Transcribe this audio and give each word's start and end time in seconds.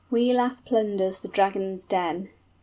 WIGLAF 0.11 0.65
PLUNDERS 0.65 1.19
THE 1.19 1.27
DRAGON'S 1.27 1.85
DEN. 1.85 2.29